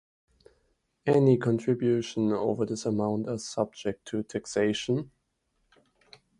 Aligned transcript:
Any 1.05 1.37
contributions 1.37 2.33
over 2.33 2.65
this 2.65 2.87
amount 2.87 3.29
are 3.29 3.37
subject 3.37 4.03
to 4.07 4.23
taxation. 4.23 5.11